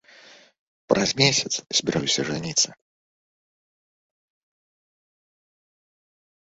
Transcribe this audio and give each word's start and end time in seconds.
Праз 0.93 1.09
месяц 1.21 1.51
збіраюся 1.77 2.21
жаніцца. 2.31 2.69